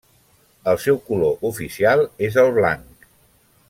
El 0.71 0.79
seu 0.85 0.97
color 1.09 1.45
oficial 1.51 2.03
és 2.31 2.43
el 2.47 2.53
blanc. 2.61 3.09